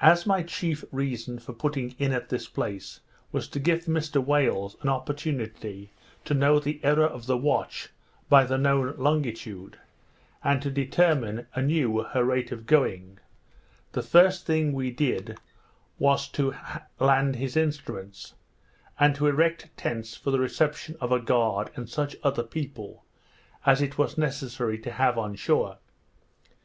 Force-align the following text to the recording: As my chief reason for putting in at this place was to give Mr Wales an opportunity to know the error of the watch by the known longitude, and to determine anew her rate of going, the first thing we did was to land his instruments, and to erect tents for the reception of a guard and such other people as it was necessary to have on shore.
As 0.00 0.26
my 0.26 0.42
chief 0.42 0.84
reason 0.90 1.38
for 1.38 1.52
putting 1.52 1.92
in 2.00 2.10
at 2.10 2.28
this 2.28 2.48
place 2.48 2.98
was 3.30 3.46
to 3.50 3.60
give 3.60 3.84
Mr 3.84 4.16
Wales 4.16 4.76
an 4.82 4.88
opportunity 4.88 5.92
to 6.24 6.34
know 6.34 6.58
the 6.58 6.80
error 6.84 7.06
of 7.06 7.26
the 7.26 7.36
watch 7.36 7.90
by 8.28 8.42
the 8.42 8.58
known 8.58 8.96
longitude, 8.98 9.78
and 10.42 10.60
to 10.60 10.72
determine 10.72 11.46
anew 11.54 12.02
her 12.02 12.24
rate 12.24 12.50
of 12.50 12.66
going, 12.66 13.20
the 13.92 14.02
first 14.02 14.44
thing 14.44 14.72
we 14.72 14.90
did 14.90 15.38
was 16.00 16.26
to 16.30 16.52
land 16.98 17.36
his 17.36 17.56
instruments, 17.56 18.34
and 18.98 19.14
to 19.14 19.28
erect 19.28 19.70
tents 19.76 20.16
for 20.16 20.32
the 20.32 20.40
reception 20.40 20.96
of 21.00 21.12
a 21.12 21.20
guard 21.20 21.70
and 21.76 21.88
such 21.88 22.16
other 22.24 22.42
people 22.42 23.04
as 23.64 23.80
it 23.80 23.96
was 23.98 24.18
necessary 24.18 24.80
to 24.80 24.90
have 24.90 25.16
on 25.16 25.36
shore. 25.36 25.78